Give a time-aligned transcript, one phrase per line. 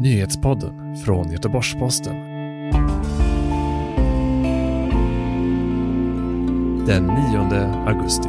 [0.00, 2.16] Nyhetspodden från Göteborgs-Posten.
[6.86, 7.38] Den 9
[7.86, 8.28] augusti.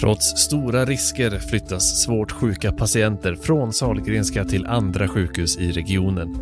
[0.00, 6.36] Trots stora risker flyttas svårt sjuka patienter från Sahlgrenska till andra sjukhus i regionen.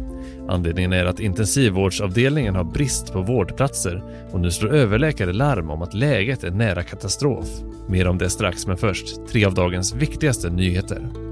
[0.49, 5.95] Anledningen är att intensivvårdsavdelningen har brist på vårdplatser och nu slår överläkare larm om att
[5.95, 7.49] läget är nära katastrof.
[7.89, 11.28] Mer om det strax, men först tre av dagens viktigaste nyheter.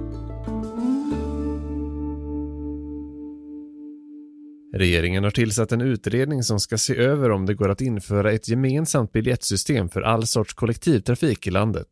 [4.79, 8.49] Regeringen har tillsatt en utredning som ska se över om det går att införa ett
[8.49, 11.89] gemensamt biljettsystem för all sorts kollektivtrafik i landet.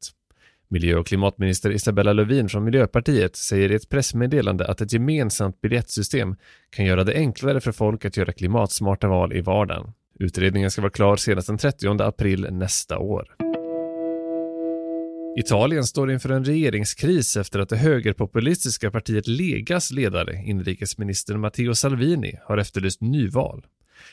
[0.69, 6.37] Miljö och klimatminister Isabella Lövin från Miljöpartiet säger i ett pressmeddelande att ett gemensamt biljettsystem
[6.71, 9.93] kan göra det enklare för folk att göra klimatsmarta val i vardagen.
[10.21, 13.54] Utredningen ska vara klar senast den 30 april nästa år.
[15.37, 22.39] Italien står inför en regeringskris efter att det högerpopulistiska partiet Legas ledare, inrikesminister Matteo Salvini,
[22.45, 23.67] har efterlyst nyval.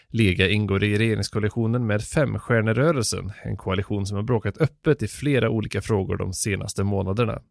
[0.09, 5.81] Lega ingår i regeringskoalitionen med Femstjärnerörelsen, en koalition som har bråkat öppet i flera olika
[5.81, 7.41] frågor de senaste månaderna.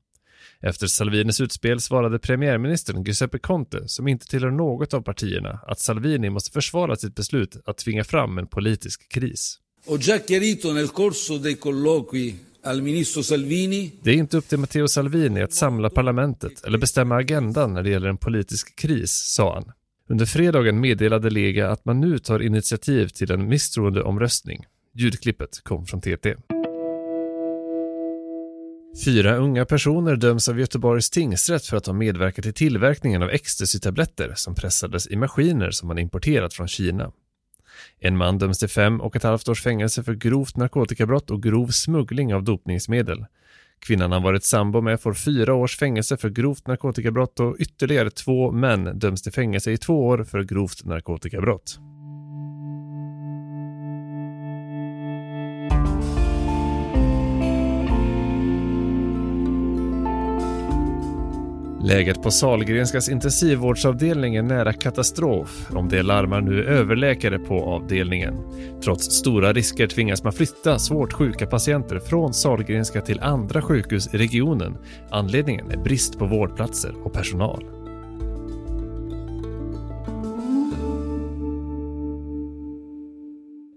[0.60, 6.30] Efter Salvinis utspel svarade premiärministern Giuseppe Conte, som inte tillhör något av partierna, att Salvini
[6.30, 9.58] måste försvara sitt beslut att tvinga fram en politisk kris.
[9.86, 12.34] Ho già chiarito nel corso dei colloqui.
[14.02, 17.90] Det är inte upp till Matteo Salvini att samla parlamentet eller bestämma agendan när det
[17.90, 19.72] gäller en politisk kris, sa han.
[20.08, 24.64] Under fredagen meddelade Lega att man nu tar initiativ till en misstroendeomröstning.
[24.94, 26.36] Ljudklippet kom från TT.
[29.04, 34.32] Fyra unga personer döms av Göteborgs tingsrätt för att ha medverkat i tillverkningen av ecstasy-tabletter
[34.36, 37.12] som pressades i maskiner som man importerat från Kina.
[37.98, 41.68] En man döms till fem och ett halvt års fängelse för grovt narkotikabrott och grov
[41.68, 43.24] smuggling av dopningsmedel.
[43.78, 48.52] Kvinnan han varit sambo med får fyra års fängelse för grovt narkotikabrott och ytterligare två
[48.52, 51.78] män döms till fängelse i två år för grovt narkotikabrott.
[61.90, 65.68] Läget på Salgrenskas intensivvårdsavdelning är nära katastrof.
[65.70, 68.34] Om det larmar nu överläkare på avdelningen.
[68.84, 74.18] Trots stora risker tvingas man flytta svårt sjuka patienter från Salgrenska till andra sjukhus i
[74.18, 74.76] regionen.
[75.10, 77.79] Anledningen är brist på vårdplatser och personal.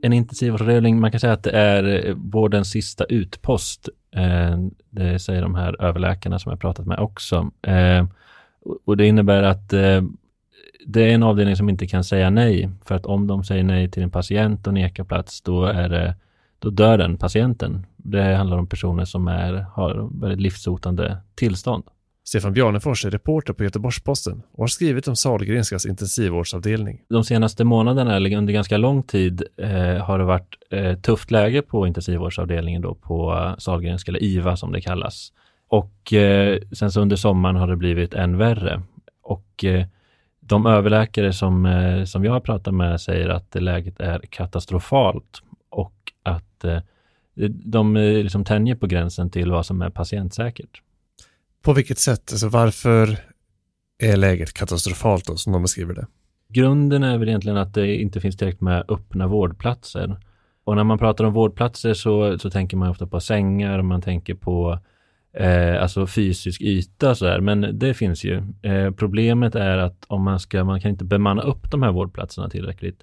[0.04, 3.90] En intensivvårdsavdelning, man kan säga att det är eh, vårdens sista utpost.
[4.16, 4.58] Eh,
[4.90, 7.52] det säger de här överläkarna som jag pratat med också.
[7.62, 8.06] Eh,
[8.86, 10.02] och det innebär att eh,
[10.86, 12.70] det är en avdelning som inte kan säga nej.
[12.86, 16.16] För att om de säger nej till en patient och nekar plats, då, är det,
[16.60, 17.86] då dör den patienten.
[17.98, 21.84] Det handlar om personer som är, har väldigt livshotande tillstånd.
[22.26, 27.02] Stefan Bjarnefors är reporter på Göteborgs-Posten och har skrivit om Sahlgrenskas intensivvårdsavdelning.
[27.10, 31.62] De senaste månaderna, eller under ganska lång tid, eh, har det varit eh, tufft läge
[31.62, 35.34] på intensivvårdsavdelningen då på eh, Sahlgrenska, eller IVA som det kallas.
[35.68, 38.82] Och eh, sen så under sommaren har det blivit än värre.
[39.22, 39.86] Och eh,
[40.40, 45.94] de överläkare som, eh, som jag har pratat med säger att läget är katastrofalt och
[46.24, 46.80] att eh,
[47.66, 50.82] de eh, liksom tänjer på gränsen till vad som är patientsäkert.
[51.64, 52.32] På vilket sätt?
[52.32, 53.18] Alltså varför
[54.00, 56.08] är läget katastrofalt då, som de beskriver det?
[56.50, 60.18] Grunden är väl egentligen att det inte finns tillräckligt med öppna vårdplatser.
[60.64, 64.34] Och när man pratar om vårdplatser så, så tänker man ofta på sängar, man tänker
[64.34, 64.80] på
[65.38, 68.44] eh, alltså fysisk yta sådär, men det finns ju.
[68.62, 72.50] Eh, problemet är att om man ska, man kan inte bemanna upp de här vårdplatserna
[72.50, 73.00] tillräckligt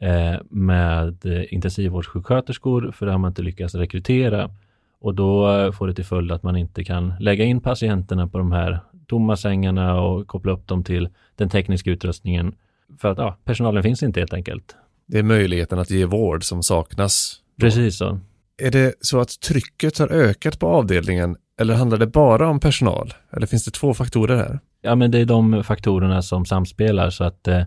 [0.00, 4.50] eh, med eh, intensivvårdssjuksköterskor, för det har man inte lyckats rekrytera.
[5.02, 8.38] Och då eh, får det till följd att man inte kan lägga in patienterna på
[8.38, 12.54] de här tomma sängarna och koppla upp dem till den tekniska utrustningen.
[13.00, 14.76] För att ja, personalen finns inte helt enkelt.
[15.06, 17.40] Det är möjligheten att ge vård som saknas.
[17.56, 17.66] Då.
[17.66, 18.20] Precis så.
[18.62, 23.14] Är det så att trycket har ökat på avdelningen eller handlar det bara om personal?
[23.30, 24.60] Eller finns det två faktorer här?
[24.82, 27.62] Ja, men det är de faktorerna som samspelar så att eh,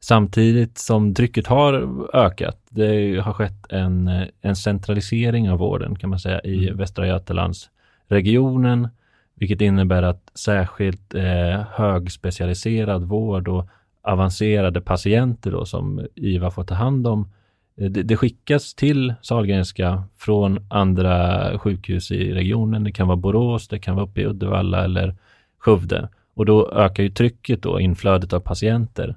[0.00, 4.10] Samtidigt som trycket har ökat, det har skett en,
[4.40, 6.78] en centralisering av vården kan man säga i mm.
[6.78, 8.88] Västra Götalandsregionen,
[9.34, 13.68] vilket innebär att särskilt eh, högspecialiserad vård och
[14.02, 17.32] avancerade patienter då, som IVA får ta hand om,
[17.76, 22.84] eh, det, det skickas till Sahlgrenska från andra sjukhus i regionen.
[22.84, 25.16] Det kan vara Borås, det kan vara uppe i Uddevalla eller
[25.58, 26.08] Skövde.
[26.34, 29.16] Och då ökar ju trycket då, inflödet av patienter.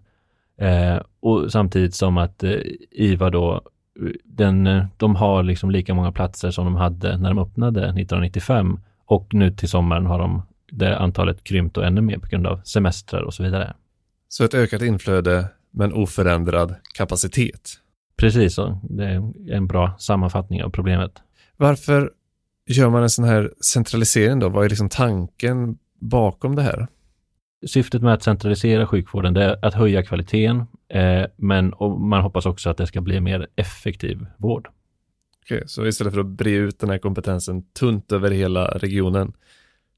[0.61, 2.55] Eh, och samtidigt som att eh,
[2.91, 3.61] IVA då,
[4.23, 9.33] den, de har liksom lika många platser som de hade när de öppnade 1995 och
[9.33, 10.41] nu till sommaren har de
[10.71, 13.73] där antalet krympt och ännu mer på grund av semestrar och så vidare.
[14.27, 17.69] Så ett ökat inflöde men oförändrad kapacitet.
[18.17, 18.79] Precis så.
[18.83, 21.11] Det är en bra sammanfattning av problemet.
[21.57, 22.11] Varför
[22.67, 24.49] gör man en sån här centralisering då?
[24.49, 26.87] Vad är liksom tanken bakom det här?
[27.67, 32.77] Syftet med att centralisera sjukvården är att höja kvaliteten, eh, men man hoppas också att
[32.77, 34.69] det ska bli mer effektiv vård.
[35.45, 39.33] Okej, så istället för att bre ut den här kompetensen tunt över hela regionen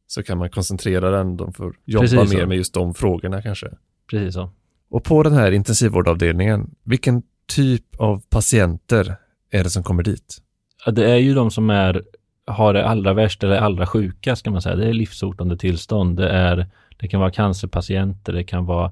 [0.07, 2.47] så kan man koncentrera den, de får jobba Precis mer så.
[2.47, 3.67] med just de frågorna kanske.
[4.09, 4.49] Precis så.
[4.89, 9.15] Och på den här intensivvårdavdelningen, vilken typ av patienter
[9.51, 10.37] är det som kommer dit?
[10.85, 12.03] Ja, Det är ju de som är,
[12.47, 14.75] har det allra värst eller allra sjukast kan man säga.
[14.75, 16.17] Det är livshotande tillstånd.
[16.17, 16.67] Det, är,
[16.97, 18.91] det kan vara cancerpatienter, det kan vara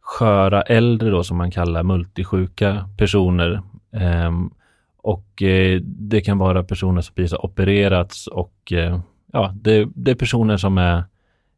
[0.00, 3.62] sköra äldre då som man kallar multisjuka personer.
[3.92, 4.50] Ehm,
[4.96, 9.00] och eh, det kan vara personer som precis har opererats och eh,
[9.32, 11.04] ja, det, det är personer som är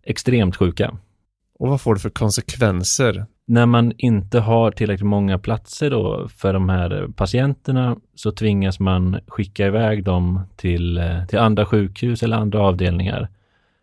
[0.02, 0.98] extremt sjuka.
[1.58, 3.26] Och vad får det för konsekvenser?
[3.46, 9.18] När man inte har tillräckligt många platser då för de här patienterna så tvingas man
[9.26, 13.28] skicka iväg dem till, eh, till andra sjukhus eller andra avdelningar.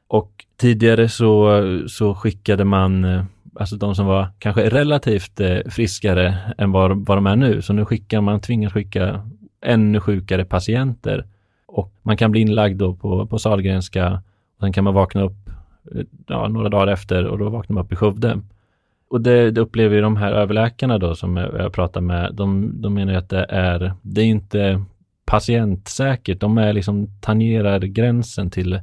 [0.07, 3.23] Och tidigare så, så skickade man eh,
[3.55, 7.61] alltså de som var kanske relativt eh, friskare än vad, vad de är nu.
[7.61, 9.29] Så nu skickar man, tvingas skicka
[9.65, 11.25] ännu sjukare patienter.
[11.65, 14.21] Och man kan bli inlagd då på, på Sahlgrenska
[14.57, 15.49] och sen kan man vakna upp
[15.95, 18.39] eh, ja, några dagar efter och då vaknar man upp i Skövde.
[19.09, 22.71] Och det, det upplever ju de här överläkarna då som jag, jag pratar med, de,
[22.81, 24.83] de menar ju att det är, det är inte
[25.25, 26.39] patientsäkert.
[26.39, 28.79] De är liksom tangerar gränsen till,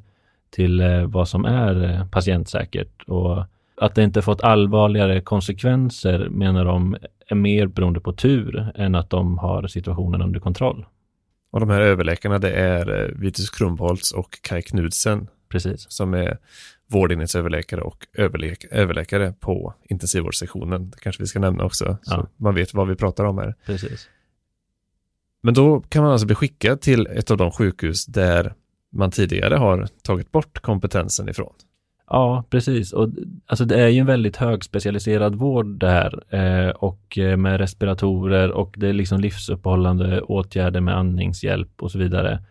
[0.50, 3.02] till eh, vad som är eh, patientsäkert.
[3.06, 3.44] Och
[3.76, 6.96] att det inte fått allvarligare konsekvenser menar de
[7.28, 10.86] är mer beroende på tur än att de har situationen under kontroll.
[11.50, 15.86] Och de här överläkarna det är eh, Vitus Krumbholtz och Kai Knudsen Precis.
[15.90, 16.38] som är
[16.86, 20.90] vårdenhetsöverläkare och överläk- överläkare på intensivvårdssektionen.
[20.90, 22.26] Det kanske vi ska nämna också, så Ja.
[22.36, 23.54] man vet vad vi pratar om här.
[23.66, 24.08] Precis.
[25.42, 28.54] Men då kan man alltså bli skickad till ett av de sjukhus där
[28.90, 31.52] man tidigare har tagit bort kompetensen ifrån.
[32.10, 32.92] Ja, precis.
[32.92, 33.08] Och
[33.46, 38.50] alltså det är ju en väldigt högspecialiserad vård det här eh, och eh, med respiratorer
[38.50, 42.42] och det är liksom livsuppehållande åtgärder med andningshjälp och så vidare.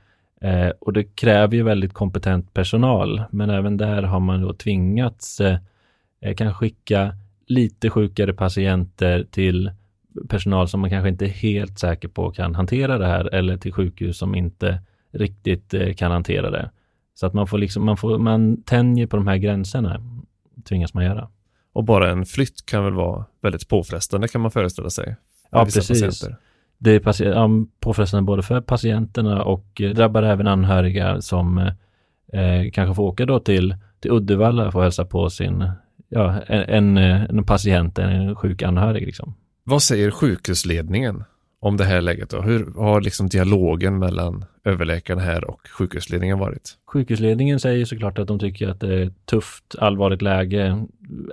[0.42, 5.42] Eh, och det kräver ju väldigt kompetent personal, men även där har man då tvingats
[5.42, 5.58] eh,
[6.22, 7.16] eh, kan skicka
[7.48, 9.72] lite sjukare patienter till
[10.30, 13.74] personal som man kanske inte är helt säker på kan hantera det här eller till
[13.74, 16.72] sjukhus som inte riktigt eh, kan hantera det.
[17.14, 20.02] Så att man får liksom, man får, man tänjer på de här gränserna,
[20.70, 21.30] tvingas man göra.
[21.74, 25.16] Och bara en flytt kan väl vara väldigt påfrestande kan man föreställa sig.
[25.52, 25.88] Ja, precis.
[25.88, 26.38] patienter.
[26.78, 31.58] Det är ja, påfrestande både för patienterna och eh, drabbar även anhöriga som
[32.34, 35.72] eh, kanske får åka då till, till Uddevalla för att hälsa på sin,
[36.10, 39.34] ja, en, en, eh, en patient, en sjuk anhörig liksom.
[39.64, 41.24] Vad säger sjukhusledningen
[41.60, 42.42] om det här läget då?
[42.42, 46.78] Hur har liksom dialogen mellan överläkaren här och sjukhusledningen varit?
[46.86, 50.86] Sjukhusledningen säger såklart att de tycker att det är ett tufft, allvarligt läge,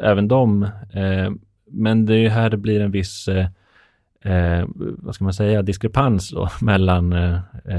[0.02, 0.62] även de.
[0.92, 1.30] Eh,
[1.70, 3.46] men det är ju här det blir en viss, eh,
[4.22, 7.14] eh, vad ska man säga, diskrepans då, mellan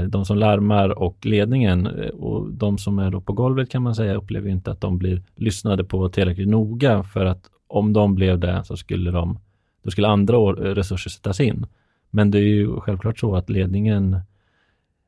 [0.08, 1.86] de som larmar och ledningen.
[2.12, 5.22] Och de som är då på golvet kan man säga upplever inte att de blir
[5.36, 9.38] lyssnade på tillräckligt noga för att om de blev det så skulle de,
[9.84, 11.66] då skulle andra resurser sättas in.
[12.10, 14.14] Men det är ju självklart så att ledningen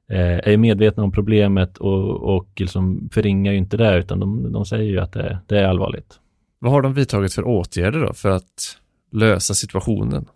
[0.09, 4.67] eh, är medvetna om problemet och, och liksom förringar ju inte det utan de, de
[4.67, 6.21] säger ju att det, det är allvarligt.
[6.59, 8.79] Vad har de vidtagit för åtgärder då för att
[9.13, 10.27] lösa situationen?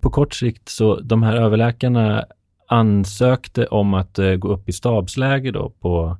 [0.00, 2.24] På kort sikt så de här överläkarna
[2.66, 6.16] ansökte om att eh, gå upp i stabsläge då på,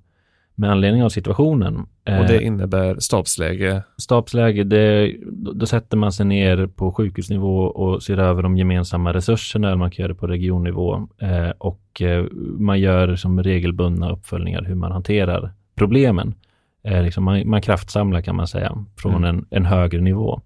[0.58, 1.76] med anledning av situationen.
[1.76, 3.82] Och det Eh, innebär stabsläge.
[3.96, 5.14] stabsläge, det,
[5.54, 10.02] då, sätter man sig ner på sjukhusnivå och ser över de gemensamma resurserna, man kan
[10.02, 11.08] göra det på regionnivå.
[11.18, 12.24] Eh, och eh,
[12.58, 16.34] man gör som regelbundna uppföljningar hur man hanterar problemen.
[16.82, 19.24] Liksom man, man kraftsamlar kan man säga, från Mm.
[19.24, 20.40] en, en högre nivå.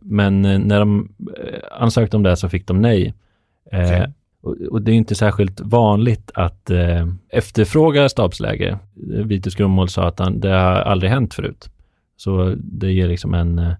[0.00, 1.08] Men när de
[1.70, 3.14] ansökte om det så fick de nej.
[3.66, 4.12] Okej.
[4.70, 8.78] Och, det är inte särskilt vanligt att eh, efterfråga stabsläge.
[9.24, 11.70] Vitus Grummål sa att han, det har aldrig hänt förut.
[12.16, 13.72] Så det ger liksom en, eh,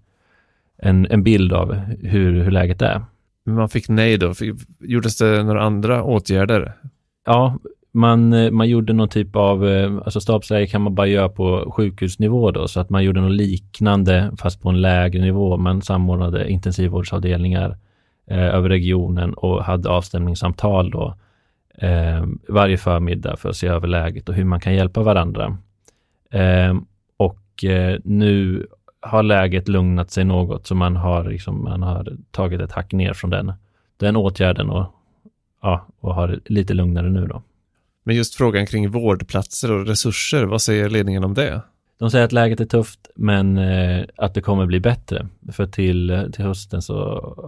[0.78, 3.02] en, en bild av hur, hur läget är.
[3.46, 4.34] Man fick nej då.
[4.34, 6.72] Fick- Gjordes det några andra åtgärder?
[7.26, 7.58] Ja,
[7.92, 11.72] man, eh, man gjorde någon typ av, eh, alltså stabsläge kan man bara göra på
[11.76, 15.56] sjukhusnivå då, så att man gjorde något liknande fast på en lägre nivå.
[15.56, 17.76] Man samordnade intensivvårdsavdelningar
[18.30, 21.14] eh, över regionen och hade avstämningssamtal då
[21.78, 25.58] eh, varje förmiddag för att se över läget och hur man kan hjälpa varandra.
[26.30, 26.74] Eh,
[27.16, 28.66] och eh, nu
[29.00, 33.12] har läget lugnat sig något så man har, liksom, man har tagit ett hack ner
[33.12, 33.52] från den,
[33.96, 34.86] den åtgärden och,
[35.62, 37.42] ja, och har lite lugnare nu då.
[38.04, 41.62] Men just frågan kring vårdplatser och resurser, vad säger ledningen om det?
[41.98, 45.28] De säger att läget är tufft, men eh, att det kommer bli bättre.
[45.52, 46.94] För till, till hösten så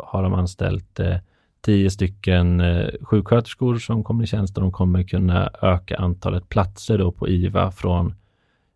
[0.07, 1.17] har de anställt eh,
[1.61, 6.99] tio stycken eh, sjuksköterskor som kommer i tjänst och de kommer kunna öka antalet platser
[6.99, 8.15] då på IVA från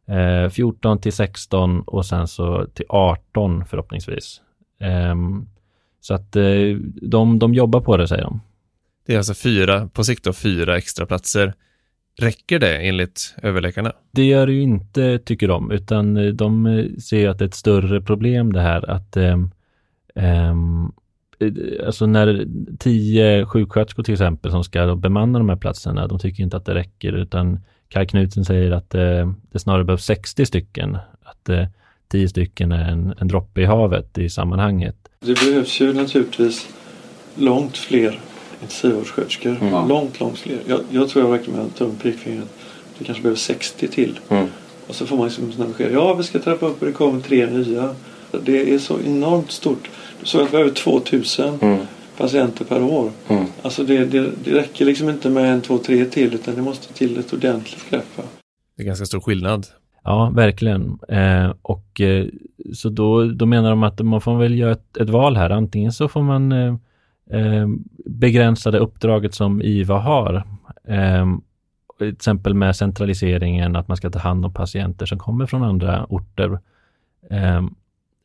[0.08, 4.40] eh, 14 till 16 och sen så till 18 förhoppningsvis.
[4.80, 5.46] Ehm,
[6.00, 8.40] så att eh, de, de jobbar på det säger de.
[9.06, 11.54] Det är alltså fyra, på sikt då fyra extra platser.
[12.20, 13.92] Räcker det enligt överläkarna?
[14.10, 17.54] Det gör det ju inte, tycker de, utan eh, de ser att det är ett
[17.54, 19.50] större problem det här att um,
[20.14, 20.92] um,
[21.86, 22.46] alltså när
[22.78, 26.74] tio sjuksköterskor till exempel som ska bemanna de här platserna, de tycker inte att det
[26.74, 31.66] räcker utan Kaj Knutsen säger att eh, det snarare behövs 60 stycken, att eh,
[32.08, 34.96] 10 stycken är en, en droppe i havet i sammanhanget.
[35.20, 36.68] Det behövs ju naturligtvis
[37.34, 38.20] långt fler
[38.62, 39.56] intensivvårdssköterskor.
[39.60, 39.88] Mm.
[39.88, 40.58] Långt, långt fler.
[40.66, 42.48] Jag, jag tror jag räknar med att ta tum pekfingret.
[42.98, 44.20] Det kanske behövs 60 till.
[44.28, 44.46] Mm.
[44.86, 45.92] Och så får man liksom sådana besked.
[45.92, 47.94] Ja, vi ska trappa upp och det kommer tre nya.
[48.44, 49.90] Det är så enormt stort.
[50.20, 51.78] Du såg att vi har över 2000 mm.
[52.16, 53.10] patienter per år.
[53.28, 53.44] Mm.
[53.62, 56.92] Alltså det, det, det räcker liksom inte med en, två, tre till utan det måste
[56.92, 58.20] till ett ordentligt grepp.
[58.76, 59.66] Det är ganska stor skillnad.
[60.04, 60.98] Ja, verkligen.
[61.08, 62.26] Eh, och eh,
[62.74, 65.50] så då, då menar de att man får väl göra ett, ett val här.
[65.50, 66.76] Antingen så får man eh,
[67.30, 67.66] eh
[68.06, 70.34] begränsa det uppdraget som IVA har.
[70.84, 71.26] Eh,
[71.98, 76.06] till exempel med centraliseringen, att man ska ta hand om patienter som kommer från andra
[76.08, 76.58] orter.
[77.30, 77.62] Eh,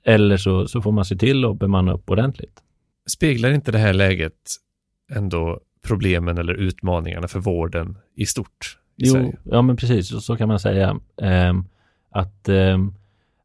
[0.03, 2.63] eller så, så får man se till att bemanna upp ordentligt.
[3.07, 4.33] Speglar inte det här läget
[5.11, 8.77] ändå problemen eller utmaningarna för vården i stort?
[8.95, 9.37] I jo, Sverige?
[9.43, 10.99] ja men precis, så, så kan man säga.
[11.21, 11.53] Eh,
[12.09, 12.77] att eh,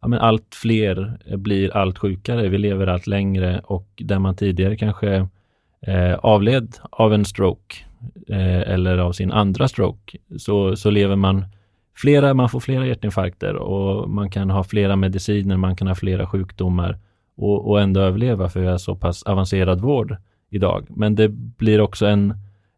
[0.00, 2.48] ja, men allt fler blir allt sjukare.
[2.48, 5.28] Vi lever allt längre och där man tidigare kanske
[5.86, 7.76] eh, avled av en stroke
[8.28, 11.44] eh, eller av sin andra stroke så, så lever man
[11.94, 16.26] flera, man får flera hjärtinfarkter och man kan ha flera mediciner, man kan ha flera
[16.26, 16.98] sjukdomar
[17.36, 20.16] och, och ändå överleva för vi har så pass avancerad vård
[20.50, 20.86] idag.
[20.88, 22.34] Men det blir också en,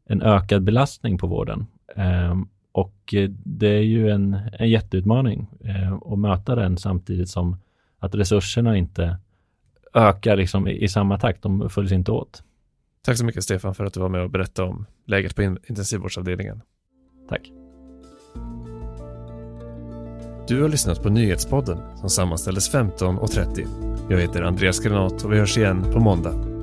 [0.07, 1.67] en ökad belastning på vården.
[1.97, 2.35] Eh,
[2.73, 7.57] och det är ju en, en jätteutmaning eh, att möta den samtidigt som
[7.99, 9.17] att resurserna inte
[9.95, 11.43] ökar liksom i, i samma takt.
[11.43, 12.43] De följs inte åt.
[13.05, 16.61] Tack så mycket Stefan för att du var med och berättade om läget på intensivvårdsavdelningen.
[17.29, 17.53] Tack.
[20.49, 24.07] Du har lyssnat på Nyhetspodden som sammanställdes 15.30.
[24.11, 26.54] Jag heter Andreas Granat och vi hörs igen på måndag.